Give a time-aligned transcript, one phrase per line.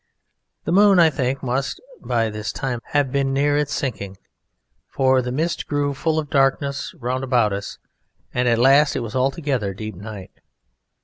[0.63, 4.17] The moon, I think, must by this time have been near its sinking,
[4.87, 7.77] for the mist grew full of darkness round about us,
[8.33, 10.31] and at last it was altogether deep night.